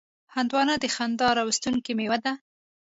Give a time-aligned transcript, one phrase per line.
[0.35, 2.33] هندوانه د خندا راوستونکې میوه ده.